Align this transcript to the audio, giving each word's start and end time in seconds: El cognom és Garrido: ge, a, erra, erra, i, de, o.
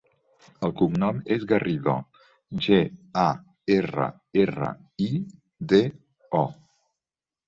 El 0.67 0.71
cognom 0.77 1.17
és 1.33 1.43
Garrido: 1.49 1.93
ge, 2.67 2.79
a, 3.23 3.25
erra, 3.75 4.07
erra, 4.45 4.71
i, 5.09 5.11
de, 5.75 5.83
o. 6.41 6.43